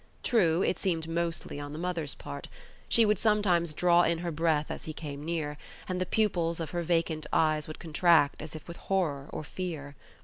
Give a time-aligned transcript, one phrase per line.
[0.23, 2.47] True, it seemed mostly on the mother's part.
[2.89, 6.71] She would sometimes draw in her breath as he came near, and the pupils of
[6.71, 9.95] her vacant eyes would contract as if with horror or fear.